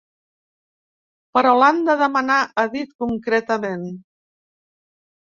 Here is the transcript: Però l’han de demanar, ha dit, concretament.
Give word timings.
Però 1.39 1.51
l’han 1.59 1.83
de 1.91 1.97
demanar, 2.01 2.41
ha 2.49 2.67
dit, 2.75 2.99
concretament. 3.07 3.89